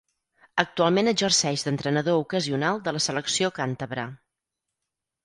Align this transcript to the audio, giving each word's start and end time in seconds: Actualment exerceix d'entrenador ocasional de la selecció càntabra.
Actualment 0.61 1.09
exerceix 1.11 1.65
d'entrenador 1.67 2.21
ocasional 2.23 2.81
de 2.87 2.95
la 2.97 3.03
selecció 3.09 3.53
càntabra. 3.59 4.07